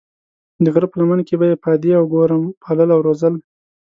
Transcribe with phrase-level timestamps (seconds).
[0.63, 3.35] د غره په لمن کې به یې پادې او ګورم پالل او روزل.